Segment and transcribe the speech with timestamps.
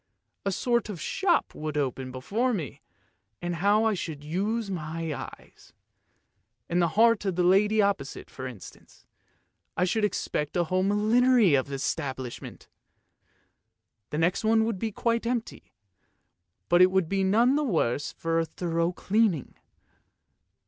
[0.47, 2.81] A sort of shop would open before me,
[3.39, 5.73] and how I should use my eyes!
[6.67, 9.05] In the heart of that lady opposite, for instance,
[9.77, 12.67] I should expect a whole millinery establishment!
[14.09, 15.71] The next one would be quite empty,
[16.67, 19.53] but it would be none the worse for a thorough cleaning.